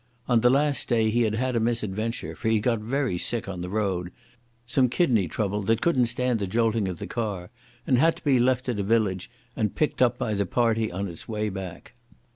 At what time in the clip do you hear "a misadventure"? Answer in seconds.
1.55-2.35